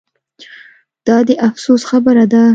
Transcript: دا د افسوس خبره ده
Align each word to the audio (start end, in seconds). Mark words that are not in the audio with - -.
دا 1.07 1.17
د 1.27 1.29
افسوس 1.47 1.81
خبره 1.89 2.25
ده 2.31 2.43